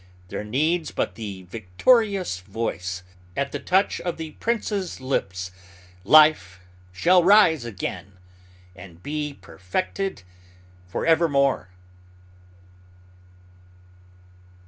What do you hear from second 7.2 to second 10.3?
rise again and be perfected